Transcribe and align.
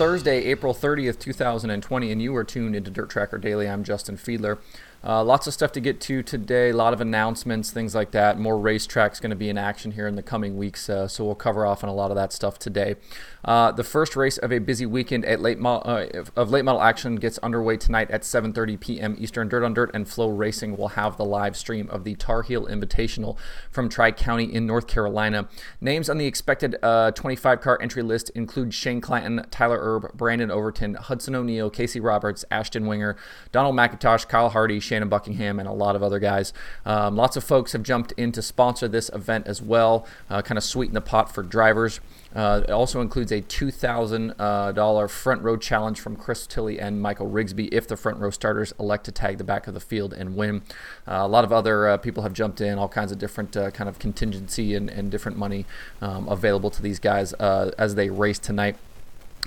Thursday, 0.00 0.46
April 0.46 0.72
30th, 0.72 1.18
2020, 1.18 2.10
and 2.10 2.22
you 2.22 2.34
are 2.34 2.42
tuned 2.42 2.74
into 2.74 2.90
Dirt 2.90 3.10
Tracker 3.10 3.36
Daily. 3.36 3.68
I'm 3.68 3.84
Justin 3.84 4.16
Fiedler. 4.16 4.56
Uh, 5.02 5.24
lots 5.24 5.46
of 5.46 5.54
stuff 5.54 5.72
to 5.72 5.80
get 5.80 5.98
to 5.98 6.22
today, 6.22 6.70
a 6.70 6.76
lot 6.76 6.92
of 6.92 7.00
announcements, 7.00 7.70
things 7.70 7.94
like 7.94 8.10
that. 8.10 8.38
More 8.38 8.56
racetracks 8.56 9.20
going 9.20 9.30
to 9.30 9.36
be 9.36 9.48
in 9.48 9.56
action 9.56 9.92
here 9.92 10.06
in 10.06 10.14
the 10.14 10.22
coming 10.22 10.58
weeks, 10.58 10.90
uh, 10.90 11.08
so 11.08 11.24
we'll 11.24 11.34
cover 11.34 11.64
off 11.64 11.82
on 11.82 11.88
a 11.88 11.94
lot 11.94 12.10
of 12.10 12.16
that 12.16 12.32
stuff 12.34 12.58
today. 12.58 12.96
Uh, 13.42 13.72
the 13.72 13.84
first 13.84 14.14
race 14.16 14.36
of 14.36 14.52
a 14.52 14.58
busy 14.58 14.84
weekend 14.84 15.24
at 15.24 15.40
late 15.40 15.58
mo- 15.58 15.78
uh, 15.78 16.24
of 16.36 16.50
late 16.50 16.64
model 16.64 16.82
action 16.82 17.16
gets 17.16 17.38
underway 17.38 17.78
tonight 17.78 18.10
at 18.10 18.22
7:30 18.22 18.78
p.m. 18.78 19.16
Eastern. 19.18 19.48
Dirt 19.48 19.64
on 19.64 19.72
Dirt 19.72 19.90
and 19.94 20.04
FloRacing 20.04 20.76
will 20.76 20.88
have 20.88 21.16
the 21.16 21.24
live 21.24 21.56
stream 21.56 21.88
of 21.88 22.04
the 22.04 22.14
Tar 22.16 22.42
Heel 22.42 22.66
Invitational 22.66 23.38
from 23.70 23.88
Tri 23.88 24.12
County 24.12 24.52
in 24.52 24.66
North 24.66 24.86
Carolina. 24.86 25.48
Names 25.80 26.10
on 26.10 26.18
the 26.18 26.26
expected 26.26 26.76
uh, 26.82 27.12
25 27.12 27.62
car 27.62 27.78
entry 27.80 28.02
list 28.02 28.28
include 28.30 28.74
Shane 28.74 29.00
Clanton, 29.00 29.46
Tyler 29.50 29.78
Erb, 29.80 30.12
Brandon 30.12 30.50
Overton, 30.50 30.94
Hudson 30.94 31.34
O'Neill, 31.34 31.70
Casey 31.70 32.00
Roberts, 32.00 32.44
Ashton 32.50 32.86
Winger, 32.86 33.16
Donald 33.50 33.74
McIntosh, 33.74 34.28
Kyle 34.28 34.50
Hardy. 34.50 34.78
Shannon 34.90 35.08
Buckingham, 35.08 35.60
and 35.60 35.68
a 35.68 35.72
lot 35.72 35.94
of 35.94 36.02
other 36.02 36.18
guys. 36.18 36.52
Um, 36.84 37.14
lots 37.14 37.36
of 37.36 37.44
folks 37.44 37.70
have 37.72 37.84
jumped 37.84 38.10
in 38.16 38.32
to 38.32 38.42
sponsor 38.42 38.88
this 38.88 39.08
event 39.10 39.46
as 39.46 39.62
well, 39.62 40.04
uh, 40.28 40.42
kind 40.42 40.58
of 40.58 40.64
sweeten 40.64 40.94
the 40.94 41.00
pot 41.00 41.32
for 41.32 41.44
drivers. 41.44 42.00
Uh, 42.34 42.62
it 42.64 42.72
also 42.72 43.00
includes 43.00 43.30
a 43.30 43.40
$2,000 43.40 44.34
uh, 44.40 45.06
front 45.06 45.42
row 45.42 45.56
challenge 45.56 46.00
from 46.00 46.16
Chris 46.16 46.44
Tilley 46.44 46.80
and 46.80 47.00
Michael 47.00 47.30
Rigsby 47.30 47.68
if 47.70 47.86
the 47.86 47.96
front 47.96 48.18
row 48.18 48.30
starters 48.30 48.72
elect 48.80 49.04
to 49.04 49.12
tag 49.12 49.38
the 49.38 49.44
back 49.44 49.68
of 49.68 49.74
the 49.74 49.80
field 49.80 50.12
and 50.12 50.34
win. 50.34 50.62
Uh, 51.06 51.20
a 51.22 51.28
lot 51.28 51.44
of 51.44 51.52
other 51.52 51.88
uh, 51.88 51.96
people 51.96 52.24
have 52.24 52.32
jumped 52.32 52.60
in, 52.60 52.76
all 52.76 52.88
kinds 52.88 53.12
of 53.12 53.18
different 53.18 53.52
kind 53.52 53.88
of 53.88 54.00
contingency 54.00 54.74
and, 54.74 54.90
and 54.90 55.12
different 55.12 55.38
money 55.38 55.66
um, 56.00 56.28
available 56.28 56.70
to 56.70 56.82
these 56.82 56.98
guys 56.98 57.32
as 57.34 57.94
they 57.94 58.10
race 58.10 58.40
tonight 58.40 58.76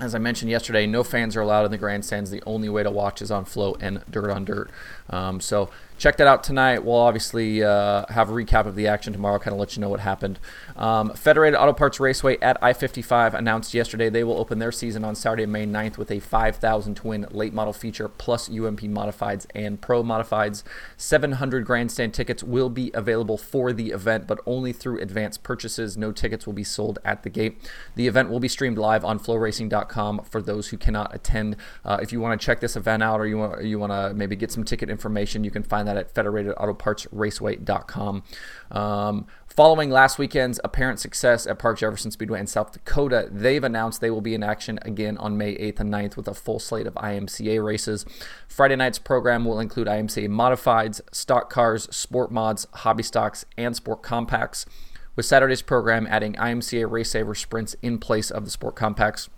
as 0.01 0.15
I 0.15 0.17
mentioned 0.17 0.49
yesterday, 0.49 0.87
no 0.87 1.03
fans 1.03 1.35
are 1.35 1.41
allowed 1.41 1.65
in 1.65 1.71
the 1.71 1.77
grandstands. 1.77 2.31
The 2.31 2.41
only 2.45 2.67
way 2.69 2.83
to 2.83 2.89
watch 2.89 3.21
is 3.21 3.29
on 3.29 3.45
Flo 3.45 3.75
and 3.79 4.03
dirt 4.09 4.31
on 4.31 4.45
dirt. 4.45 4.71
Um, 5.09 5.39
so 5.39 5.69
check 6.03 6.17
that 6.17 6.27
out 6.27 6.43
tonight. 6.43 6.83
We'll 6.83 6.97
obviously 6.97 7.63
uh, 7.63 8.05
have 8.09 8.29
a 8.29 8.33
recap 8.33 8.65
of 8.65 8.75
the 8.75 8.87
action 8.87 9.13
tomorrow, 9.13 9.39
kind 9.39 9.53
of 9.53 9.59
let 9.61 9.77
you 9.77 9.79
know 9.79 9.87
what 9.87 10.01
happened. 10.01 10.37
Um, 10.75 11.13
Federated 11.13 11.57
Auto 11.57 11.71
Parts 11.71 11.97
Raceway 11.97 12.37
at 12.41 12.61
I 12.61 12.73
55 12.73 13.33
announced 13.33 13.73
yesterday 13.73 14.09
they 14.09 14.25
will 14.25 14.37
open 14.37 14.59
their 14.59 14.73
season 14.73 15.05
on 15.05 15.15
Saturday, 15.15 15.45
May 15.45 15.65
9th 15.65 15.97
with 15.97 16.11
a 16.11 16.19
5,000 16.19 16.95
twin 16.95 17.25
late 17.31 17.53
model 17.53 17.71
feature 17.71 18.09
plus 18.09 18.49
UMP 18.49 18.81
modifieds 18.81 19.45
and 19.55 19.79
pro 19.79 20.03
modifieds. 20.03 20.63
700 20.97 21.65
grandstand 21.65 22.13
tickets 22.13 22.43
will 22.43 22.69
be 22.69 22.91
available 22.93 23.37
for 23.37 23.71
the 23.71 23.91
event, 23.91 24.27
but 24.27 24.41
only 24.45 24.73
through 24.73 24.99
advance 24.99 25.37
purchases. 25.37 25.95
No 25.95 26.11
tickets 26.11 26.45
will 26.45 26.51
be 26.51 26.65
sold 26.65 26.99
at 27.05 27.23
the 27.23 27.29
gate. 27.29 27.57
The 27.95 28.07
event 28.09 28.29
will 28.29 28.41
be 28.41 28.49
streamed 28.49 28.77
live 28.77 29.05
on 29.05 29.19
floracing.com 29.19 30.25
for 30.29 30.41
those 30.41 30.67
who 30.67 30.77
cannot 30.77 31.15
attend. 31.15 31.55
Uh, 31.85 31.99
if 32.01 32.11
you 32.11 32.19
want 32.19 32.37
to 32.37 32.45
check 32.45 32.59
this 32.59 32.75
event 32.75 33.01
out 33.01 33.21
or 33.21 33.25
you 33.25 33.37
want, 33.37 33.63
you 33.63 33.79
want 33.79 33.93
to 33.93 34.13
maybe 34.13 34.35
get 34.35 34.51
some 34.51 34.65
ticket 34.65 34.89
information, 34.89 35.45
you 35.45 35.51
can 35.51 35.63
find 35.63 35.87
that 35.87 35.92
that 35.93 35.99
at 35.99 36.13
federatedautopartsraceway.com. 36.13 38.23
Um, 38.71 39.27
following 39.47 39.89
last 39.89 40.17
weekend's 40.17 40.59
apparent 40.63 40.99
success 40.99 41.45
at 41.45 41.59
Park 41.59 41.79
Jefferson 41.79 42.11
Speedway 42.11 42.39
in 42.39 42.47
South 42.47 42.71
Dakota, 42.71 43.27
they've 43.31 43.63
announced 43.63 44.01
they 44.01 44.09
will 44.09 44.21
be 44.21 44.33
in 44.33 44.43
action 44.43 44.79
again 44.81 45.17
on 45.17 45.37
May 45.37 45.55
8th 45.55 45.81
and 45.81 45.93
9th 45.93 46.17
with 46.17 46.27
a 46.27 46.33
full 46.33 46.59
slate 46.59 46.87
of 46.87 46.95
IMCA 46.95 47.63
races. 47.63 48.05
Friday 48.47 48.75
night's 48.75 48.99
program 48.99 49.45
will 49.45 49.59
include 49.59 49.87
IMCA 49.87 50.29
modifieds, 50.29 51.01
stock 51.11 51.49
cars, 51.49 51.83
sport 51.95 52.31
mods, 52.31 52.67
hobby 52.73 53.03
stocks, 53.03 53.45
and 53.57 53.75
sport 53.75 54.01
compacts, 54.01 54.65
with 55.15 55.25
Saturday's 55.25 55.61
program 55.61 56.07
adding 56.09 56.33
IMCA 56.33 56.89
Race 56.89 57.11
Saver 57.11 57.35
sprints 57.35 57.75
in 57.81 57.99
place 57.99 58.31
of 58.31 58.45
the 58.45 58.51
sport 58.51 58.75
compacts. 58.75 59.29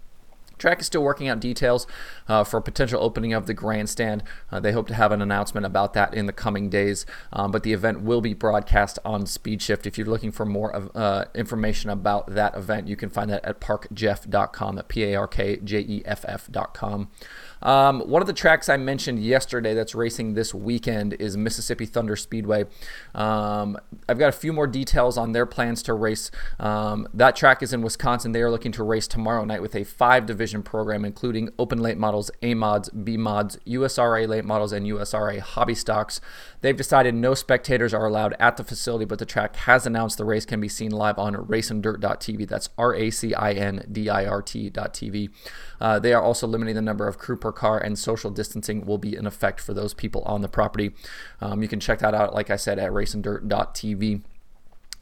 Track 0.58 0.80
is 0.80 0.88
still 0.88 1.04
working 1.04 1.28
out 1.28 1.40
details 1.40 1.88
uh, 2.28 2.44
for 2.44 2.58
a 2.58 2.62
potential 2.62 3.02
opening 3.02 3.34
of 3.34 3.48
the 3.48 3.54
grandstand. 3.54 4.24
Uh, 4.52 4.60
they 4.60 4.72
hope 4.72 4.88
to 4.88 4.94
have 4.94 5.12
an 5.12 5.22
announcement 5.22 5.66
about 5.66 5.94
that 5.94 6.14
in 6.14 6.26
the 6.26 6.34
coming 6.34 6.70
days, 6.70 7.06
um, 7.34 7.52
but 7.52 7.64
the 7.64 7.74
event 7.74 8.02
will 8.02 8.22
be 8.22 8.34
broadcast 8.34 9.00
on 9.06 9.24
SpeedShift. 9.24 9.86
If 9.86 9.98
you're 9.98 10.08
looking 10.08 10.32
for 10.32 10.46
more 10.46 10.72
of, 10.74 10.92
uh, 10.96 11.26
information 11.34 11.90
about 11.90 12.28
that 12.34 12.56
event, 12.56 12.88
you 12.88 12.96
can 12.96 13.10
find 13.10 13.30
that 13.30 13.44
at 13.46 13.60
parkjeff.com, 13.60 14.78
at 14.78 14.88
P 14.88 15.04
A 15.04 15.16
R 15.16 15.28
K 15.28 15.58
J 15.58 15.80
E 15.80 16.02
F 16.06 16.26
F.com. 16.28 17.10
Um, 17.66 18.02
one 18.02 18.22
of 18.22 18.28
the 18.28 18.34
tracks 18.34 18.70
I 18.70 18.78
mentioned 18.78 19.24
yesterday 19.24 19.74
that's 19.74 19.96
racing 19.96 20.36
this 20.36 20.54
weekend 20.54 21.14
is 21.14 21.36
Mississippi 21.36 21.88
Thunder 21.88 22.16
Speedway. 22.16 22.66
Um, 23.16 23.76
I've 24.08 24.20
got 24.20 24.30
a 24.30 24.38
few 24.38 24.54
more 24.54 24.68
details 24.68 25.18
on 25.18 25.32
their 25.32 25.48
plans 25.48 25.82
to 25.84 25.96
race. 25.96 26.30
Um, 26.60 27.08
that 27.12 27.36
track 27.36 27.64
is 27.64 27.74
in 27.74 27.82
Wisconsin. 27.82 28.34
They 28.34 28.44
are 28.44 28.52
looking 28.52 28.72
to 28.74 28.84
race 28.84 29.08
tomorrow 29.08 29.44
night 29.46 29.64
with 29.64 29.76
a 29.76 29.84
five 29.84 30.28
division 30.28 30.62
program, 30.62 31.04
including 31.04 31.50
open 31.58 31.80
late 31.80 31.98
models, 31.98 32.30
A 32.44 32.54
mods, 32.54 32.90
B 32.90 33.18
mods, 33.18 33.58
USRA 33.66 34.28
late 34.28 34.46
models, 34.46 34.72
and 34.72 34.86
USRA 34.86 35.40
hobby 35.40 35.74
stocks. 35.74 36.22
They've 36.62 36.78
decided 36.78 37.16
no 37.16 37.34
spectators 37.34 37.96
are 37.96 38.06
allowed 38.06 38.36
at 38.40 38.58
the 38.58 38.64
facility, 38.64 39.06
but 39.06 39.18
the 39.18 39.26
track 39.26 39.56
has 39.56 39.88
announced 39.88 40.20
the 40.20 40.26
race 40.26 40.46
can 40.46 40.62
be 40.62 40.70
seen 40.70 40.92
live 40.92 41.18
on 41.18 41.34
racindirt.tv. 41.34 42.48
That's 42.48 42.70
R 42.78 42.94
A 42.94 43.10
C 43.10 43.34
I 43.34 43.54
N 43.54 43.88
D 43.92 44.08
I 44.08 44.28
R 44.28 44.44
T.tv. 44.44 45.30
Uh, 45.82 45.98
they 45.98 46.14
are 46.14 46.22
also 46.22 46.46
limiting 46.46 46.76
the 46.76 46.82
number 46.82 47.08
of 47.08 47.18
crew 47.18 47.36
per 47.36 47.55
car, 47.56 47.80
and 47.80 47.98
social 47.98 48.30
distancing 48.30 48.86
will 48.86 48.98
be 48.98 49.16
in 49.16 49.26
effect 49.26 49.60
for 49.60 49.74
those 49.74 49.94
people 49.94 50.22
on 50.24 50.42
the 50.42 50.48
property. 50.48 50.94
Um, 51.42 51.62
you 51.62 51.68
can 51.68 51.80
check 51.80 52.00
that 52.00 52.14
out, 52.14 52.34
like 52.34 52.50
I 52.50 52.56
said, 52.56 52.78
at 52.78 52.92
racindirt.tv. 52.92 54.22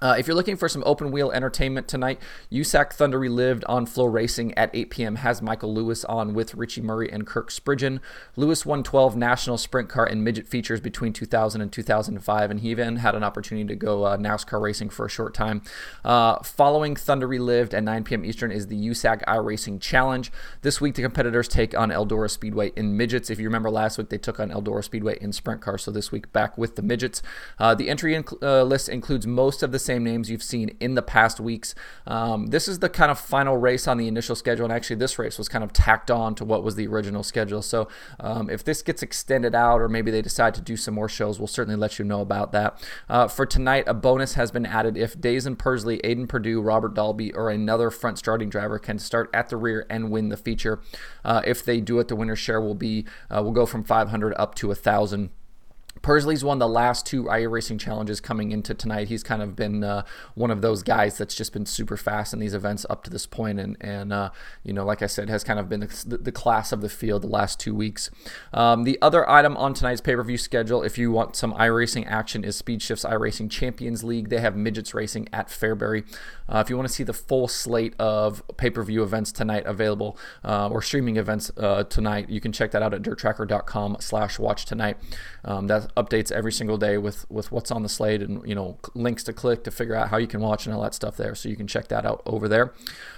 Uh, 0.04 0.16
if 0.20 0.28
you're 0.28 0.36
looking 0.36 0.58
for 0.58 0.68
some 0.68 0.84
open 0.86 1.12
wheel 1.12 1.32
entertainment 1.32 1.88
tonight, 1.88 2.20
USAC 2.52 2.92
Thunder 2.92 3.18
Relived 3.18 3.64
on 3.70 3.86
FloRacing 3.86 4.52
at 4.58 4.70
8 4.74 4.90
p.m. 4.90 5.16
has 5.16 5.42
Michael 5.42 5.74
Lewis 5.74 6.04
on 6.04 6.34
with 6.34 6.56
Richie 6.56 6.82
Murray 6.82 7.10
and 7.10 7.26
Kirk 7.26 7.50
Spridgen. 7.50 8.02
Lewis 8.36 8.66
won 8.66 8.84
12 8.84 9.16
national 9.16 9.58
sprint 9.58 9.88
car 9.88 10.06
and 10.06 10.22
midget 10.22 10.46
features 10.46 10.82
between 10.82 11.14
2000 11.14 11.62
and 11.62 11.72
2005, 11.72 12.52
and 12.52 12.60
he 12.60 12.70
even 12.70 12.98
had 12.98 13.16
an 13.16 13.24
opportunity 13.24 13.66
to 13.66 13.78
go 13.78 14.04
uh, 14.04 14.18
NASCAR 14.18 14.62
racing 14.62 14.90
for 14.90 15.06
a 15.06 15.10
short 15.10 15.34
time. 15.34 15.62
Uh, 16.04 16.44
following 16.44 16.98
Thunder 16.98 17.26
Relived 17.26 17.74
at 17.74 17.86
9 17.86 18.04
p.m. 18.04 18.26
Eastern 18.26 18.52
is 18.52 18.68
the 18.68 18.90
USAC 18.90 19.24
iRacing 19.24 19.80
Challenge. 19.80 20.34
This 20.64 20.82
week, 20.82 20.96
the 20.96 21.02
competitors 21.02 21.48
take 21.48 21.78
on 21.78 21.92
Eldora 21.92 22.30
Speedway 22.30 22.74
in 22.76 22.98
midgets. 22.98 23.30
If 23.30 23.40
you 23.40 23.46
remember 23.46 23.70
last 23.70 23.98
week, 23.98 24.10
they 24.10 24.18
took 24.18 24.42
on 24.42 24.50
Eldora 24.50 24.84
Speedway 24.84 25.18
in 25.22 25.32
sprint 25.32 25.62
car, 25.62 25.78
so 25.78 25.92
this 25.92 26.12
week 26.12 26.34
back 26.34 26.58
with 26.58 26.76
the 26.76 26.82
midgets. 26.82 27.22
Uh, 27.58 27.74
the 27.74 27.90
entry 27.90 28.22
uh, 28.42 28.64
list 28.64 28.90
includes 28.90 29.26
most 29.26 29.64
of 29.64 29.72
the 29.72 29.80
same 29.80 29.93
same 29.94 30.04
names 30.04 30.30
you've 30.30 30.44
seen 30.44 30.76
in 30.80 30.96
the 30.96 31.02
past 31.02 31.40
weeks. 31.40 31.76
Um, 32.08 32.48
this 32.48 32.68
is 32.68 32.80
the 32.80 32.90
kind 32.90 33.12
of 33.12 33.20
final 33.20 33.58
race 33.58 33.88
on 33.88 33.98
the 33.98 34.08
initial 34.08 34.36
schedule, 34.36 34.66
and 34.66 34.74
actually, 34.74 34.96
this 34.96 35.20
race 35.20 35.38
was 35.38 35.48
kind 35.48 35.64
of 35.64 35.72
tacked 35.72 36.10
on 36.10 36.34
to 36.36 36.46
what 36.46 36.64
was 36.64 36.76
the 36.76 36.88
original 36.88 37.22
schedule. 37.22 37.62
So, 37.62 37.88
um, 38.20 38.50
if 38.50 38.64
this 38.64 38.82
gets 38.82 39.04
extended 39.04 39.54
out, 39.54 39.82
or 39.82 39.88
maybe 39.88 40.10
they 40.10 40.22
decide 40.22 40.56
to 40.56 40.62
do 40.62 40.76
some 40.76 40.96
more 40.96 41.10
shows, 41.10 41.40
we'll 41.40 41.48
certainly 41.48 41.78
let 41.78 42.00
you 42.00 42.06
know 42.06 42.22
about 42.22 42.52
that. 42.54 42.84
Uh, 43.08 43.28
for 43.28 43.46
tonight, 43.46 43.84
a 43.86 43.94
bonus 43.94 44.34
has 44.34 44.50
been 44.52 44.66
added 44.66 44.98
if 44.98 45.20
Daison 45.20 45.56
Pursley, 45.56 46.00
Aiden 46.00 46.28
Purdue, 46.28 46.60
Robert 46.60 46.96
Dalby, 46.96 47.32
or 47.34 47.52
another 47.52 47.92
front 47.92 48.18
starting 48.18 48.50
driver 48.50 48.80
can 48.80 48.98
start 48.98 49.30
at 49.34 49.50
the 49.50 49.58
rear 49.58 49.86
and 49.90 50.10
win 50.10 50.30
the 50.30 50.38
feature. 50.38 50.82
Uh, 51.24 51.42
if 51.46 51.64
they 51.64 51.80
do 51.80 52.00
it, 52.00 52.08
the 52.08 52.16
winner's 52.16 52.40
share 52.40 52.62
will 52.62 52.76
be 52.76 53.06
uh, 53.30 53.44
will 53.44 53.52
go 53.52 53.66
from 53.66 53.84
500 53.84 54.34
up 54.38 54.56
to 54.56 54.72
a 54.72 54.76
thousand. 54.76 55.30
Pursley's 56.04 56.44
won 56.44 56.60
the 56.60 56.68
last 56.68 57.06
two 57.06 57.24
iRacing 57.24 57.80
challenges 57.80 58.20
coming 58.20 58.52
into 58.52 58.74
tonight. 58.74 59.08
He's 59.08 59.24
kind 59.24 59.42
of 59.42 59.56
been 59.56 59.84
uh, 59.84 60.04
one 60.36 60.52
of 60.52 60.62
those 60.62 60.84
guys 60.84 61.18
that's 61.18 61.34
just 61.34 61.54
been 61.54 61.66
super 61.66 61.98
fast 61.98 62.34
in 62.34 62.40
these 62.40 62.54
events 62.54 62.86
up 62.90 63.04
to 63.06 63.10
this 63.10 63.26
point, 63.26 63.60
and 63.60 63.78
and 63.80 64.12
uh, 64.12 64.30
you 64.64 64.74
know, 64.74 64.86
like 64.86 65.02
I 65.02 65.08
said, 65.08 65.30
has 65.30 65.44
kind 65.44 65.60
of 65.60 65.70
been 65.70 65.80
the, 65.80 66.18
the 66.18 66.32
class 66.32 66.72
of 66.74 66.82
the 66.82 66.90
field 66.90 67.24
the 67.24 67.28
last 67.28 67.58
two 67.60 67.74
weeks. 67.74 68.12
Um, 68.54 68.84
the 68.84 69.00
other 69.02 69.28
item 69.30 69.56
on 69.56 69.74
tonight's 69.74 70.02
pay-per-view 70.02 70.38
schedule, 70.38 70.84
if 70.84 70.98
you 70.98 71.10
want 71.10 71.38
some 71.38 71.54
iRacing 71.54 72.06
action, 72.06 72.44
is 72.44 72.62
SpeedShift's 72.62 73.06
iRacing 73.06 73.50
Champions 73.50 74.04
League. 74.04 74.28
They 74.28 74.42
have 74.42 74.58
midgets 74.58 74.94
racing 74.94 75.30
at 75.32 75.48
Fairbury. 75.48 76.06
Uh, 76.50 76.60
if 76.60 76.70
you 76.70 76.76
want 76.76 76.90
to 76.90 76.94
see 76.94 77.06
the 77.06 77.14
full 77.14 77.48
slate 77.48 77.96
of 77.98 78.44
pay-per-view 78.58 79.02
events 79.02 79.32
tonight 79.32 79.66
available 79.66 80.18
uh, 80.44 80.68
or 80.68 80.82
streaming 80.82 81.16
events 81.16 81.50
uh, 81.56 81.86
tonight, 81.86 82.30
you 82.30 82.42
can 82.42 82.52
check 82.52 82.72
that 82.72 82.84
out 82.84 82.94
at 82.94 83.02
dirttracker.com/slash/watch 83.02 84.66
tonight. 84.66 84.98
Um, 85.46 85.68
that's 85.68 85.88
updates 85.96 86.32
every 86.32 86.52
single 86.52 86.78
day 86.78 86.98
with 86.98 87.30
with 87.30 87.52
what's 87.52 87.72
on 87.72 87.84
the 87.84 87.90
slate 87.90 88.22
and 88.22 88.48
you 88.48 88.56
know 88.56 88.78
links 88.94 89.24
to 89.24 89.34
click 89.34 89.64
to 89.64 89.72
figure 89.72 89.96
out 89.96 90.10
how 90.10 90.18
you 90.18 90.28
can 90.28 90.42
watch 90.42 90.66
and 90.66 90.76
all 90.76 90.82
that 90.82 90.94
stuff 90.94 91.18
there. 91.18 91.36
So 91.36 91.50
you 91.50 91.56
can 91.56 91.68
check 91.68 91.88
that 91.90 92.06
out 92.06 92.22
over 92.26 92.48
there. 92.48 92.74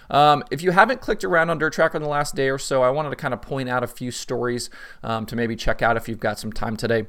Um, 0.09 0.43
if 0.51 0.61
you 0.61 0.71
haven't 0.71 1.01
clicked 1.01 1.23
around 1.23 1.49
on 1.49 1.57
Dirt 1.57 1.73
Tracker 1.73 1.97
in 1.97 2.03
the 2.03 2.09
last 2.09 2.35
day 2.35 2.49
or 2.49 2.59
so, 2.59 2.83
I 2.83 2.89
wanted 2.89 3.09
to 3.09 3.15
kind 3.15 3.33
of 3.33 3.41
point 3.41 3.69
out 3.69 3.83
a 3.83 3.87
few 3.87 4.11
stories 4.11 4.69
um, 5.03 5.25
to 5.25 5.35
maybe 5.35 5.55
check 5.55 5.81
out 5.81 5.97
if 5.97 6.07
you've 6.07 6.19
got 6.19 6.37
some 6.37 6.51
time 6.51 6.77
today. 6.77 7.07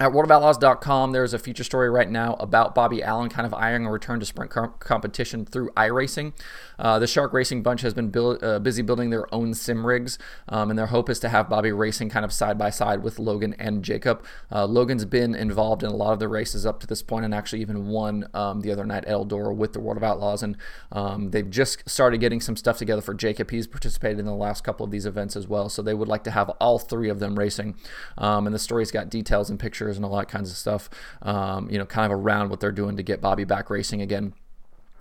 At 0.00 0.10
worldofoutlaws.com, 0.10 1.12
there's 1.12 1.34
a 1.34 1.38
feature 1.38 1.62
story 1.62 1.88
right 1.88 2.10
now 2.10 2.34
about 2.40 2.74
Bobby 2.74 3.00
Allen 3.00 3.28
kind 3.28 3.46
of 3.46 3.54
eyeing 3.54 3.86
a 3.86 3.92
return 3.92 4.18
to 4.18 4.26
sprint 4.26 4.50
competition 4.50 5.46
through 5.46 5.70
iRacing. 5.76 6.32
Uh, 6.80 6.98
the 6.98 7.06
Shark 7.06 7.32
Racing 7.32 7.62
Bunch 7.62 7.82
has 7.82 7.94
been 7.94 8.10
build, 8.10 8.42
uh, 8.42 8.58
busy 8.58 8.82
building 8.82 9.10
their 9.10 9.32
own 9.32 9.54
sim 9.54 9.86
rigs, 9.86 10.18
um, 10.48 10.70
and 10.70 10.76
their 10.76 10.86
hope 10.86 11.08
is 11.08 11.20
to 11.20 11.28
have 11.28 11.48
Bobby 11.48 11.70
racing 11.70 12.08
kind 12.08 12.24
of 12.24 12.32
side 12.32 12.58
by 12.58 12.70
side 12.70 13.04
with 13.04 13.20
Logan 13.20 13.54
and 13.56 13.84
Jacob. 13.84 14.24
Uh, 14.50 14.66
Logan's 14.66 15.04
been 15.04 15.32
involved 15.32 15.84
in 15.84 15.90
a 15.90 15.94
lot 15.94 16.12
of 16.12 16.18
the 16.18 16.26
races 16.26 16.66
up 16.66 16.80
to 16.80 16.88
this 16.88 17.00
point 17.00 17.24
and 17.24 17.32
actually 17.32 17.60
even 17.60 17.86
won 17.86 18.26
um, 18.34 18.62
the 18.62 18.72
other 18.72 18.84
night 18.84 19.04
at 19.04 19.14
Eldora 19.14 19.54
with 19.54 19.74
the 19.74 19.80
World 19.80 19.96
of 19.96 20.02
Outlaws, 20.02 20.42
and 20.42 20.56
um, 20.90 21.30
they've 21.30 21.48
just 21.48 21.88
started 21.88 22.18
getting 22.18 22.40
some 22.40 22.56
stuff 22.56 22.78
together 22.78 23.00
for 23.00 23.14
Jacob. 23.14 23.52
He's 23.52 23.68
participated 23.68 24.18
in 24.18 24.26
the 24.26 24.34
last 24.34 24.64
couple 24.64 24.84
of 24.84 24.90
these 24.90 25.06
events 25.06 25.36
as 25.36 25.46
well, 25.46 25.68
so 25.68 25.82
they 25.82 25.94
would 25.94 26.08
like 26.08 26.24
to 26.24 26.32
have 26.32 26.50
all 26.58 26.80
three 26.80 27.08
of 27.08 27.20
them 27.20 27.38
racing. 27.38 27.76
Um, 28.18 28.48
and 28.48 28.52
the 28.52 28.58
story's 28.58 28.90
got 28.90 29.08
details 29.08 29.50
and 29.50 29.60
pictures 29.60 29.83
pictures 29.84 29.96
and 29.96 30.04
all 30.04 30.16
that 30.16 30.28
kinds 30.28 30.50
of 30.50 30.56
stuff, 30.56 30.88
um, 31.22 31.68
you 31.70 31.78
know, 31.78 31.86
kind 31.86 32.10
of 32.10 32.18
around 32.18 32.50
what 32.50 32.60
they're 32.60 32.72
doing 32.72 32.96
to 32.96 33.02
get 33.02 33.20
Bobby 33.20 33.44
back 33.44 33.70
racing 33.70 34.02
again. 34.02 34.34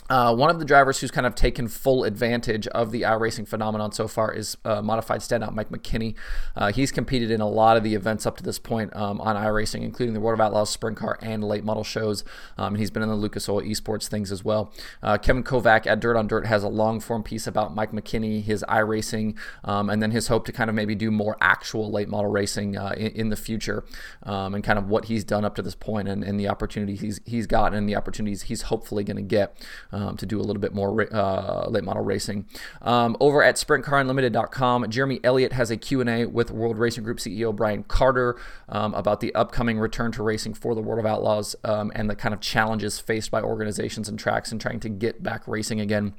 Uh, 0.10 0.36
one 0.36 0.50
of 0.50 0.60
the 0.60 0.66
drivers 0.66 1.00
who's 1.00 1.12
kind 1.12 1.26
of 1.26 1.36
taken 1.36 1.68
full 1.68 2.04
advantage 2.04 2.68
of 2.68 2.92
the 2.92 3.02
iRacing 3.02 3.48
phenomenon 3.48 3.92
so 3.92 4.08
far 4.08 4.34
is 4.34 4.58
uh, 4.66 4.82
modified 4.82 5.22
standout 5.22 5.54
Mike 5.54 5.70
McKinney. 5.70 6.16
Uh, 6.56 6.72
he's 6.72 6.92
competed 6.92 7.32
in 7.32 7.42
a 7.42 7.48
lot 7.48 7.78
of 7.78 7.84
the 7.84 7.96
events 7.96 8.26
up 8.26 8.38
to 8.38 8.44
this 8.44 8.60
point 8.60 8.96
um, 8.96 9.22
on 9.22 9.36
iRacing, 9.36 9.82
including 9.82 10.14
the 10.14 10.20
World 10.20 10.40
of 10.40 10.46
Outlaws 10.46 10.70
Sprint 10.70 10.98
Car 10.98 11.18
and 11.22 11.44
late 11.44 11.64
model 11.64 11.84
shows. 11.84 12.24
Um, 12.58 12.76
he's 12.76 12.92
been 12.92 13.04
in 13.04 13.10
the 13.10 13.16
Lucas 13.16 13.48
Oil 13.48 13.62
Esports 13.62 14.08
things 14.08 14.32
as 14.32 14.44
well. 14.44 14.74
Uh, 15.02 15.18
Kevin 15.18 15.44
Kovac 15.44 15.88
at 15.88 16.00
Dirt 16.00 16.18
on 16.18 16.28
Dirt 16.28 16.46
has 16.48 16.64
a 16.64 16.70
long 16.70 17.00
form 17.00 17.24
piece 17.24 17.48
about 17.48 17.74
Mike 17.74 17.92
McKinney, 17.92 18.44
his 18.44 18.64
iRacing, 18.68 19.36
um, 19.64 19.90
and 19.90 20.02
then 20.02 20.12
his 20.12 20.28
hope 20.28 20.46
to 20.46 20.52
kind 20.52 20.70
of 20.70 20.76
maybe 20.76 20.96
do 20.96 21.12
more 21.12 21.38
actual 21.42 21.90
late 21.92 22.10
model 22.10 22.30
racing 22.30 22.78
uh, 22.78 22.94
in, 22.98 23.12
in, 23.12 23.30
the 23.30 23.36
future, 23.36 23.84
um, 24.24 24.54
and 24.54 24.64
kind 24.64 24.78
of 24.78 24.88
what 24.90 25.06
he's 25.06 25.24
done 25.24 25.46
up 25.46 25.56
to 25.56 25.62
this 25.62 25.76
point 25.76 26.08
and, 26.08 26.24
and 26.24 26.40
the 26.40 26.48
opportunities 26.48 27.00
he's 27.00 27.20
he's 27.26 27.48
gotten 27.48 27.78
and 27.78 27.90
the 27.90 27.96
opportunities 27.96 28.44
he's 28.44 28.64
hopefully 28.64 29.04
going 29.04 29.18
to 29.18 29.24
get 29.24 29.56
um, 29.94 30.18
to 30.18 30.26
do 30.26 30.40
a 30.40 30.44
little 30.44 30.60
bit 30.60 30.74
more 30.74 31.08
uh, 31.14 31.68
late 31.70 31.84
model 31.84 32.04
racing. 32.04 32.46
Um, 32.82 33.16
over 33.20 33.44
at 33.44 33.56
SprintCarUnlimited.com, 33.56 34.90
Jeremy 34.90 35.20
Elliott 35.24 35.54
has 35.54 35.72
a 35.72 35.78
Q&A 35.78 36.26
with 36.26 36.52
World 36.52 36.78
Racing 36.78 37.04
Group 37.04 37.20
CEO 37.20 37.56
Brian 37.56 37.84
Carter 37.84 38.36
um, 38.68 38.94
about 38.94 39.20
the 39.20 39.34
upcoming 39.36 39.80
return 39.80 40.12
to 40.14 40.24
racing 40.24 40.56
for 40.56 40.76
the 40.76 40.82
World 40.82 41.00
of 41.00 41.06
Outlaws 41.06 41.56
um, 41.64 41.92
and 41.96 42.10
the 42.10 42.16
kind 42.16 42.34
of 42.34 42.42
challenges 42.42 43.00
faced 43.00 43.32
by 43.32 43.42
organizations 43.42 44.10
and 44.10 44.18
tracks 44.20 44.52
in 44.52 44.60
trying 44.60 44.80
to 44.82 44.90
get 44.90 45.24
back 45.24 45.48
racing 45.48 45.80
again. 45.80 46.14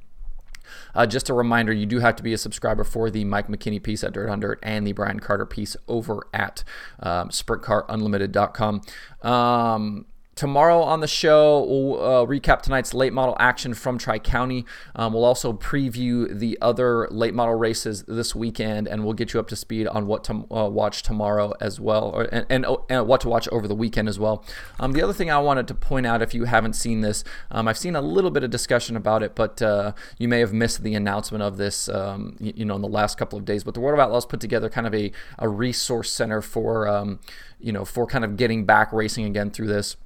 Uh, 0.94 1.06
just 1.06 1.28
a 1.28 1.34
reminder, 1.34 1.72
you 1.72 1.86
do 1.86 1.98
have 1.98 2.16
to 2.16 2.22
be 2.22 2.32
a 2.32 2.38
subscriber 2.38 2.84
for 2.84 3.10
the 3.10 3.24
Mike 3.24 3.48
McKinney 3.48 3.82
piece 3.82 4.02
at 4.02 4.12
Dirt 4.12 4.30
on 4.30 4.40
Dirt 4.40 4.58
and 4.62 4.86
the 4.86 4.92
Brian 4.92 5.20
Carter 5.20 5.44
piece 5.44 5.76
over 5.88 6.26
at 6.32 6.64
um, 7.00 7.28
SprintCarUnlimited.com. 7.28 8.80
Um, 9.22 10.06
Tomorrow 10.34 10.80
on 10.80 10.98
the 10.98 11.06
show, 11.06 11.64
we'll 11.64 12.02
uh, 12.02 12.26
recap 12.26 12.62
tonight's 12.62 12.92
late 12.92 13.12
model 13.12 13.36
action 13.38 13.72
from 13.72 13.98
Tri 13.98 14.18
County. 14.18 14.66
Um, 14.96 15.12
we'll 15.12 15.24
also 15.24 15.52
preview 15.52 16.36
the 16.36 16.58
other 16.60 17.06
late 17.10 17.34
model 17.34 17.54
races 17.54 18.02
this 18.08 18.34
weekend, 18.34 18.88
and 18.88 19.04
we'll 19.04 19.12
get 19.14 19.32
you 19.32 19.38
up 19.38 19.46
to 19.48 19.56
speed 19.56 19.86
on 19.86 20.08
what 20.08 20.24
to 20.24 20.46
uh, 20.50 20.68
watch 20.68 21.04
tomorrow 21.04 21.52
as 21.60 21.78
well, 21.78 22.10
or, 22.10 22.22
and, 22.32 22.46
and, 22.50 22.66
oh, 22.66 22.84
and, 22.88 23.06
what 23.06 23.20
to 23.20 23.28
watch 23.28 23.46
over 23.52 23.68
the 23.68 23.76
weekend 23.76 24.08
as 24.08 24.18
well. 24.18 24.44
Um, 24.80 24.92
the 24.92 25.02
other 25.02 25.12
thing 25.12 25.30
I 25.30 25.38
wanted 25.38 25.68
to 25.68 25.74
point 25.74 26.04
out, 26.04 26.20
if 26.20 26.34
you 26.34 26.44
haven't 26.44 26.72
seen 26.72 27.00
this, 27.00 27.22
um, 27.52 27.68
I've 27.68 27.78
seen 27.78 27.94
a 27.94 28.02
little 28.02 28.32
bit 28.32 28.42
of 28.42 28.50
discussion 28.50 28.96
about 28.96 29.22
it, 29.22 29.36
but 29.36 29.62
uh, 29.62 29.92
you 30.18 30.26
may 30.26 30.40
have 30.40 30.52
missed 30.52 30.82
the 30.82 30.94
announcement 30.94 31.42
of 31.42 31.58
this, 31.58 31.88
um, 31.88 32.36
you, 32.40 32.52
you, 32.56 32.64
know, 32.64 32.74
in 32.74 32.82
the 32.82 32.88
last 32.88 33.16
couple 33.18 33.38
of 33.38 33.44
days. 33.44 33.62
But 33.62 33.74
the 33.74 33.80
World 33.80 34.00
of 34.00 34.04
Outlaws 34.04 34.26
put 34.26 34.40
together 34.40 34.68
kind 34.68 34.88
of 34.88 34.94
a, 34.94 35.12
a 35.38 35.48
resource 35.48 36.10
center 36.10 36.42
for, 36.42 36.88
um, 36.88 37.20
you 37.60 37.70
know, 37.70 37.84
for 37.84 38.04
kind 38.04 38.24
of 38.24 38.36
getting 38.36 38.64
back 38.64 38.92
racing 38.92 39.26
again 39.26 39.50
through 39.50 39.68
this. 39.68 39.96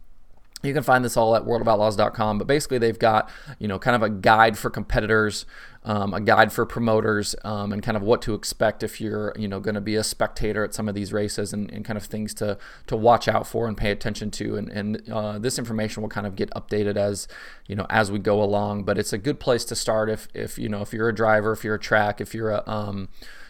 You 0.62 0.74
can 0.74 0.82
find 0.82 1.04
this 1.04 1.16
all 1.16 1.36
at 1.36 1.44
worldofoutlaws.com, 1.44 2.38
but 2.38 2.46
basically 2.46 2.78
they've 2.78 2.98
got 2.98 3.30
you 3.58 3.68
know 3.68 3.78
kind 3.78 3.94
of 3.94 4.02
a 4.02 4.10
guide 4.10 4.58
for 4.58 4.70
competitors, 4.70 5.46
um, 5.84 6.12
a 6.12 6.20
guide 6.20 6.52
for 6.52 6.66
promoters, 6.66 7.36
um, 7.44 7.72
and 7.72 7.80
kind 7.80 7.96
of 7.96 8.02
what 8.02 8.22
to 8.22 8.34
expect 8.34 8.82
if 8.82 9.00
you're 9.00 9.32
you 9.38 9.46
know 9.46 9.60
going 9.60 9.76
to 9.76 9.80
be 9.80 9.94
a 9.94 10.02
spectator 10.02 10.64
at 10.64 10.74
some 10.74 10.88
of 10.88 10.96
these 10.96 11.12
races, 11.12 11.52
and, 11.52 11.70
and, 11.70 11.84
kind 11.84 11.96
of 11.96 12.04
things 12.04 12.34
to 12.34 12.58
to 12.88 12.96
watch 12.96 13.28
out 13.28 13.46
for 13.46 13.68
and 13.68 13.76
pay 13.76 13.92
attention 13.92 14.32
to. 14.32 14.56
And, 14.56 14.68
and 14.70 15.10
uh, 15.10 15.38
this 15.38 15.60
information 15.60 16.02
will 16.02 16.10
kind 16.10 16.26
of 16.26 16.34
get 16.34 16.50
updated 16.50 16.96
as 16.96 17.28
you 17.68 17.76
know 17.76 17.86
as 17.88 18.10
we 18.10 18.18
go 18.18 18.42
along. 18.42 18.82
But 18.82 18.98
it's 18.98 19.12
a 19.12 19.18
good 19.18 19.38
place 19.38 19.64
to 19.66 19.76
start 19.76 20.10
if 20.10 20.26
if 20.34 20.58
you 20.58 20.68
know 20.68 20.82
if 20.82 20.92
you're 20.92 21.08
a 21.08 21.14
driver, 21.14 21.52
if 21.52 21.62
you're 21.62 21.76
a 21.76 21.80
track, 21.80 22.20
if 22.20 22.34
you're 22.34 22.50
a 22.50 22.64
um, 22.66 23.08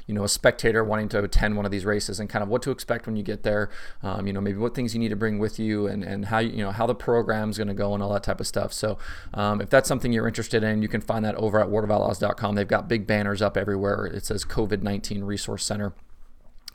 you 0.08 0.14
know 0.14 0.25
a 0.25 0.28
spectator 0.28 0.82
wanting 0.82 1.08
to 1.10 1.22
attend 1.22 1.56
one 1.56 1.64
of 1.64 1.70
these 1.70 1.84
races 1.84 2.19
and 2.19 2.28
kind 2.28 2.43
of 2.43 2.49
what 2.49 2.62
to 2.62 2.70
expect 2.70 3.06
when 3.06 3.14
you 3.14 3.22
get 3.22 3.44
there. 3.44 3.70
Um, 4.02 4.26
you 4.26 4.32
know 4.32 4.40
maybe 4.40 4.58
what 4.58 4.75
things 4.75 4.94
you 4.94 5.00
need 5.00 5.10
to 5.10 5.16
bring 5.16 5.38
with 5.38 5.60
you 5.60 5.87
and 5.87 6.02
and 6.02 6.25
how 6.25 6.38
you 6.38 6.64
know 6.64 6.72
how 6.72 6.87
the 6.87 6.94
program's 6.99 7.56
going 7.56 7.69
to 7.69 7.75
go 7.75 7.95
and 7.95 8.03
all 8.03 8.12
that 8.12 8.23
type 8.23 8.41
of 8.41 8.47
stuff. 8.47 8.73
So 8.73 8.99
um, 9.35 9.61
if 9.61 9.71
that's 9.71 9.89
something 9.89 10.12
you're 10.12 10.29
interested 10.29 10.62
in, 10.62 10.83
you 10.83 10.89
can 10.89 11.00
find 11.00 11.25
that 11.25 11.35
over 11.37 11.61
at 11.61 11.69
worldofoutlaws.com. 11.69 12.55
They've 12.55 12.69
got 12.69 12.89
big 12.89 13.06
banners 13.06 13.43
up 13.43 13.56
everywhere. 13.56 14.06
It 14.06 14.25
says 14.25 14.45
COVID 14.45 14.83
19 14.83 15.25
Resource 15.25 15.65
Center. 15.65 15.93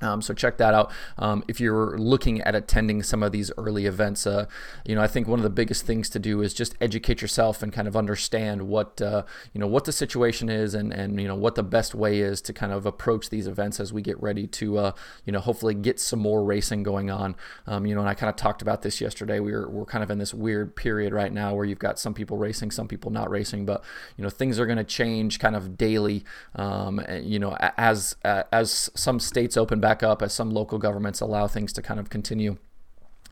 Um, 0.03 0.21
so 0.21 0.33
check 0.33 0.57
that 0.57 0.73
out. 0.73 0.91
Um, 1.17 1.43
if 1.47 1.59
you're 1.59 1.97
looking 1.97 2.41
at 2.41 2.55
attending 2.55 3.01
some 3.03 3.23
of 3.23 3.31
these 3.31 3.51
early 3.57 3.85
events, 3.85 4.27
uh, 4.27 4.45
you 4.85 4.95
know 4.95 5.01
I 5.01 5.07
think 5.07 5.27
one 5.27 5.39
of 5.39 5.43
the 5.43 5.49
biggest 5.49 5.85
things 5.85 6.09
to 6.09 6.19
do 6.19 6.41
is 6.41 6.53
just 6.53 6.75
educate 6.81 7.21
yourself 7.21 7.63
and 7.63 7.71
kind 7.71 7.87
of 7.87 7.95
understand 7.95 8.63
what 8.63 9.01
uh, 9.01 9.23
you 9.53 9.59
know 9.59 9.67
what 9.67 9.85
the 9.85 9.91
situation 9.91 10.49
is 10.49 10.73
and 10.73 10.93
and 10.93 11.19
you 11.19 11.27
know 11.27 11.35
what 11.35 11.55
the 11.55 11.63
best 11.63 11.95
way 11.95 12.19
is 12.19 12.41
to 12.41 12.53
kind 12.53 12.71
of 12.71 12.85
approach 12.85 13.29
these 13.29 13.47
events 13.47 13.79
as 13.79 13.93
we 13.93 14.01
get 14.01 14.21
ready 14.21 14.45
to 14.47 14.77
uh, 14.77 14.91
you 15.25 15.31
know 15.31 15.39
hopefully 15.39 15.73
get 15.73 15.99
some 15.99 16.19
more 16.19 16.43
racing 16.43 16.83
going 16.83 17.09
on. 17.09 17.35
Um, 17.65 17.85
you 17.85 17.95
know, 17.95 18.01
and 18.01 18.09
I 18.09 18.13
kind 18.13 18.29
of 18.29 18.35
talked 18.35 18.61
about 18.61 18.81
this 18.81 18.99
yesterday. 18.99 19.39
We're 19.39 19.69
we're 19.69 19.85
kind 19.85 20.03
of 20.03 20.11
in 20.11 20.17
this 20.17 20.33
weird 20.33 20.75
period 20.75 21.13
right 21.13 21.31
now 21.31 21.55
where 21.55 21.65
you've 21.65 21.79
got 21.79 21.97
some 21.97 22.13
people 22.13 22.37
racing, 22.37 22.71
some 22.71 22.87
people 22.87 23.11
not 23.11 23.29
racing, 23.29 23.65
but 23.65 23.83
you 24.17 24.23
know 24.23 24.29
things 24.29 24.59
are 24.59 24.65
going 24.65 24.77
to 24.77 24.83
change 24.83 25.39
kind 25.39 25.55
of 25.55 25.77
daily. 25.77 26.25
Um, 26.55 27.01
you 27.21 27.39
know, 27.39 27.55
as 27.77 28.15
as 28.23 28.89
some 28.95 29.19
states 29.19 29.55
open 29.55 29.79
back 29.79 29.92
back 29.93 30.03
up 30.03 30.21
as 30.21 30.33
some 30.33 30.49
local 30.49 30.79
governments 30.79 31.21
allow 31.21 31.47
things 31.47 31.71
to 31.73 31.81
kind 31.81 31.99
of 31.99 32.09
continue. 32.09 32.57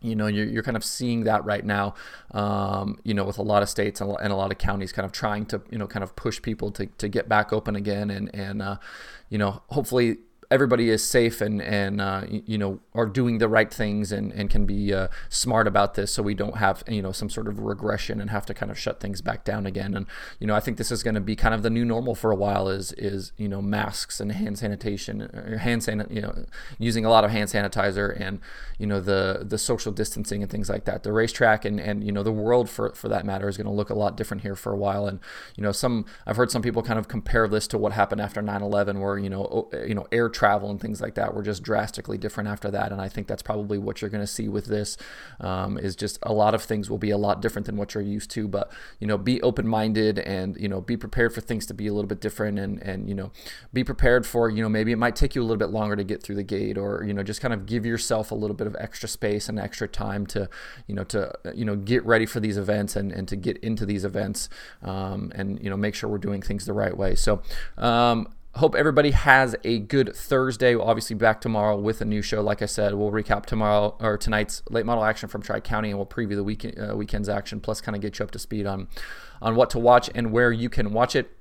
You 0.04 0.16
know 0.16 0.26
you're, 0.26 0.46
you're 0.46 0.64
kind 0.64 0.78
of 0.78 0.84
seeing 0.84 1.26
that 1.26 1.46
right 1.46 1.64
now 1.64 1.94
um, 2.32 2.98
you 3.04 3.14
know 3.14 3.24
with 3.24 3.38
a 3.38 3.44
lot 3.44 3.62
of 3.62 3.70
states 3.70 4.02
and 4.02 4.10
a 4.10 4.36
lot 4.36 4.52
of 4.52 4.58
counties 4.58 4.92
kind 4.92 5.06
of 5.06 5.12
trying 5.12 5.46
to 5.48 5.62
you 5.70 5.78
know 5.78 5.86
kind 5.86 6.04
of 6.04 6.16
push 6.16 6.42
people 6.42 6.72
to, 6.72 6.88
to 6.98 7.08
get 7.08 7.30
back 7.30 7.54
open 7.54 7.76
again 7.76 8.10
and 8.10 8.34
and 8.34 8.64
uh, 8.64 8.78
you 9.30 9.38
know 9.38 9.62
hopefully 9.70 10.18
everybody 10.52 10.90
is 10.90 11.02
safe 11.04 11.40
and 11.40 11.62
and 11.62 12.02
uh, 12.02 12.24
you 12.30 12.58
know 12.58 12.80
are 12.94 13.06
doing 13.06 13.38
the 13.38 13.48
right 13.48 13.74
things 13.74 14.12
and 14.12 14.32
and 14.34 14.50
can 14.50 14.66
be 14.66 14.94
uh, 14.94 15.08
smart 15.30 15.66
about 15.66 15.94
this, 15.96 16.14
so 16.14 16.22
we 16.22 16.36
don't 16.36 16.58
have 16.58 16.84
you 16.88 17.02
know 17.02 17.14
some 17.14 17.30
sort 17.30 17.48
of 17.48 17.60
regression 17.60 18.20
and 18.20 18.30
have 18.30 18.46
to 18.46 18.54
kind 18.54 18.70
of 18.72 18.78
shut 18.78 19.00
things 19.00 19.22
back 19.22 19.46
down 19.46 19.66
again. 19.66 19.96
And 19.96 20.06
you 20.40 20.46
know 20.46 20.54
I 20.54 20.60
think 20.60 20.78
this 20.78 20.92
is 20.92 21.02
going 21.02 21.16
to 21.16 21.22
be 21.22 21.36
kind 21.36 21.56
of 21.56 21.64
the 21.64 21.70
new 21.70 21.86
normal 21.86 22.14
for 22.14 22.32
a 22.32 22.36
while 22.36 22.68
is 22.68 22.92
is 22.94 23.32
you 23.38 23.48
know 23.48 23.62
masks 23.62 24.20
and 24.20 24.32
hand 24.34 24.60
sanitation, 24.60 25.22
uh, 25.22 25.58
hand 25.58 25.84
san 25.84 26.06
you 26.10 26.22
know 26.22 26.46
using 26.78 27.06
a 27.06 27.10
lot 27.10 27.24
of 27.24 27.32
hand 27.32 27.50
sanitizer 27.50 28.20
and 28.20 28.40
you 28.78 28.86
know 28.86 29.00
the 29.00 29.46
the 29.48 29.58
social 29.58 29.92
distancing 29.92 30.44
and 30.44 30.52
things 30.52 30.70
like 30.70 30.84
that. 30.86 31.04
The 31.04 31.14
racetrack 31.14 31.64
and 31.64 31.80
and 31.80 32.04
you 32.04 32.12
know 32.12 32.24
the 32.24 32.32
world 32.32 32.70
for 32.70 32.94
for 32.94 33.08
that 33.08 33.26
matter 33.26 33.48
is 33.48 33.58
going 33.58 33.68
to 33.68 33.74
look 33.74 33.90
a 33.90 33.96
lot 33.96 34.18
different 34.18 34.44
here 34.44 34.56
for 34.56 34.74
a 34.74 34.78
while. 34.78 35.08
And 35.08 35.20
you 35.56 35.64
know 35.64 35.72
some 35.72 36.06
I've 36.28 36.36
heard 36.36 36.52
some 36.52 36.62
people 36.62 36.84
kind 36.84 37.00
of 37.00 37.08
compare 37.08 37.48
this 37.48 37.68
to 37.68 37.78
what 37.78 37.94
happened 37.94 38.20
after 38.20 38.42
9/11, 38.42 39.00
where 39.00 39.18
you 39.18 39.30
know 39.30 39.70
you 39.88 39.96
know 39.96 40.08
air 40.12 40.28
travel 40.42 40.72
and 40.72 40.82
things 40.82 41.00
like 41.00 41.14
that 41.14 41.36
were 41.36 41.44
just 41.44 41.62
drastically 41.62 42.18
different 42.18 42.50
after 42.50 42.72
that. 42.72 42.92
And 42.92 43.00
I 43.00 43.08
think 43.08 43.28
that's 43.28 43.44
probably 43.44 43.78
what 43.78 44.02
you're 44.02 44.10
going 44.10 44.24
to 44.24 44.34
see 44.40 44.50
with 44.50 44.66
this 44.66 44.98
um, 45.40 45.78
is 45.78 45.96
just 45.96 46.18
a 46.24 46.34
lot 46.34 46.56
of 46.56 46.64
things 46.64 46.90
will 46.90 46.98
be 46.98 47.12
a 47.12 47.18
lot 47.18 47.44
different 47.44 47.68
than 47.68 47.78
what 47.78 47.94
you're 47.94 48.02
used 48.02 48.32
to. 48.32 48.48
But 48.48 48.72
you 49.00 49.06
know, 49.06 49.20
be 49.20 49.40
open 49.44 49.68
minded 49.68 50.18
and 50.18 50.58
you 50.58 50.68
know 50.68 50.82
be 50.82 50.98
prepared 50.98 51.32
for 51.32 51.42
things 51.42 51.68
to 51.68 51.76
be 51.76 51.86
a 51.86 51.94
little 51.94 52.08
bit 52.08 52.22
different 52.22 52.58
and 52.58 52.82
and 52.82 53.08
you 53.08 53.14
know 53.14 53.32
be 53.72 53.84
prepared 53.84 54.26
for 54.26 54.50
you 54.50 54.64
know 54.64 54.70
maybe 54.70 54.92
it 54.92 54.96
might 54.96 55.16
take 55.16 55.36
you 55.36 55.44
a 55.44 55.46
little 55.46 55.58
bit 55.58 55.70
longer 55.70 55.96
to 55.96 56.04
get 56.04 56.24
through 56.24 56.38
the 56.38 56.50
gate 56.58 56.76
or 56.76 57.04
you 57.06 57.14
know 57.14 57.22
just 57.22 57.40
kind 57.40 57.54
of 57.54 57.68
give 57.68 57.86
yourself 57.86 58.32
a 58.32 58.36
little 58.36 58.56
bit 58.56 58.66
of 58.66 58.76
extra 58.80 59.08
space 59.08 59.48
and 59.48 59.60
extra 59.60 59.88
time 59.88 60.26
to 60.26 60.50
you 60.88 60.96
know 60.96 61.04
to 61.04 61.32
you 61.54 61.66
know 61.66 61.76
get 61.76 62.04
ready 62.04 62.26
for 62.26 62.40
these 62.40 62.58
events 62.58 62.96
and 62.96 63.12
and 63.12 63.28
to 63.28 63.36
get 63.36 63.58
into 63.58 63.86
these 63.86 64.04
events 64.04 64.50
um, 64.82 65.32
and 65.36 65.64
you 65.64 65.70
know 65.70 65.78
make 65.78 65.94
sure 65.94 66.10
we're 66.10 66.18
doing 66.18 66.42
things 66.42 66.66
the 66.66 66.74
right 66.74 66.98
way. 66.98 67.14
So. 67.14 67.44
Um, 67.78 68.28
hope 68.56 68.76
everybody 68.76 69.12
has 69.12 69.56
a 69.64 69.80
good 69.80 70.16
Thursday. 70.16 70.76
We'll 70.76 70.88
obviously 70.88 71.16
back 71.16 71.42
tomorrow 71.42 71.78
with 71.78 72.02
a 72.02 72.06
new 72.06 72.22
show. 72.22 72.42
Like 72.42 72.62
I 72.62 72.66
said, 72.66 72.94
we'll 72.96 73.12
recap 73.12 73.46
tomorrow 73.46 73.96
or 74.00 74.18
tonight's 74.18 74.62
late 74.70 74.86
model 74.86 75.04
action 75.04 75.30
from 75.30 75.42
Tri 75.42 75.60
County, 75.60 75.90
and 75.90 75.98
we'll 75.98 76.06
preview 76.06 76.36
the 76.36 76.44
weekend 76.44 76.78
uh, 76.78 76.96
weekend's 76.96 77.30
action, 77.30 77.62
plus 77.62 77.82
kind 77.82 77.96
of 77.96 78.02
get 78.02 78.20
you 78.20 78.26
up 78.26 78.32
to 78.32 78.40
speed 78.40 78.66
on 78.66 78.88
on 79.42 79.56
what 79.56 79.70
to 79.72 79.80
watch 79.80 80.10
and 80.14 80.32
where 80.32 80.52
you 80.52 80.70
can 80.70 80.92
watch 80.94 81.16
it. 81.16 81.32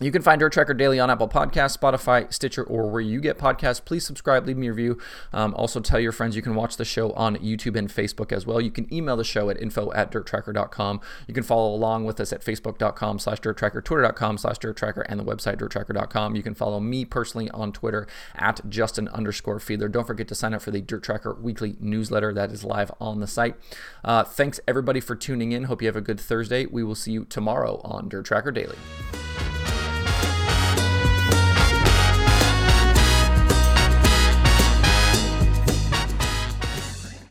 You 0.00 0.10
can 0.10 0.22
find 0.22 0.40
Dirt 0.40 0.52
Tracker 0.52 0.74
Daily 0.74 0.98
on 0.98 1.08
Apple 1.08 1.28
Podcasts, 1.28 1.78
Spotify, 1.78 2.32
Stitcher, 2.32 2.64
or 2.64 2.90
where 2.90 3.00
you 3.00 3.20
get 3.20 3.38
podcasts. 3.38 3.84
Please 3.84 4.04
subscribe, 4.04 4.44
leave 4.44 4.56
me 4.56 4.66
a 4.66 4.72
review. 4.72 4.98
Um, 5.32 5.54
also, 5.54 5.78
tell 5.78 6.00
your 6.00 6.10
friends 6.10 6.34
you 6.34 6.42
can 6.42 6.56
watch 6.56 6.76
the 6.76 6.84
show 6.84 7.12
on 7.12 7.36
YouTube 7.36 7.76
and 7.76 7.88
Facebook 7.88 8.32
as 8.32 8.44
well. 8.44 8.60
You 8.60 8.72
can 8.72 8.92
email 8.92 9.16
the 9.16 9.22
show 9.22 9.50
at 9.50 9.62
info 9.62 9.92
at 9.92 10.10
dirttracker.com. 10.10 11.00
You 11.28 11.34
can 11.34 11.44
follow 11.44 11.72
along 11.72 12.06
with 12.06 12.18
us 12.18 12.32
at 12.32 12.44
facebook.com 12.44 13.20
slash 13.20 13.40
dirttracker, 13.40 13.84
twitter.com 13.84 14.36
slash 14.36 14.58
dirttracker, 14.58 15.04
and 15.08 15.20
the 15.20 15.24
website 15.24 15.58
dirttracker.com. 15.58 16.34
You 16.34 16.42
can 16.42 16.54
follow 16.54 16.80
me 16.80 17.04
personally 17.04 17.48
on 17.50 17.70
Twitter 17.70 18.08
at 18.34 18.68
Justin 18.68 19.06
underscore 19.10 19.60
Fiedler. 19.60 19.90
Don't 19.90 20.08
forget 20.08 20.26
to 20.26 20.34
sign 20.34 20.54
up 20.54 20.62
for 20.62 20.72
the 20.72 20.80
Dirt 20.80 21.04
Tracker 21.04 21.34
weekly 21.34 21.76
newsletter 21.78 22.34
that 22.34 22.50
is 22.50 22.64
live 22.64 22.90
on 23.00 23.20
the 23.20 23.28
site. 23.28 23.54
Uh, 24.02 24.24
thanks, 24.24 24.58
everybody, 24.66 24.98
for 24.98 25.14
tuning 25.14 25.52
in. 25.52 25.64
Hope 25.64 25.82
you 25.82 25.86
have 25.86 25.94
a 25.94 26.00
good 26.00 26.18
Thursday. 26.18 26.66
We 26.66 26.82
will 26.82 26.96
see 26.96 27.12
you 27.12 27.26
tomorrow 27.26 27.80
on 27.84 28.08
Dirt 28.08 28.24
Tracker 28.24 28.50
Daily. 28.50 28.76